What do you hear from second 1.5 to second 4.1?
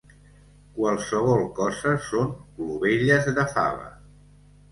cosa són clovelles de fava.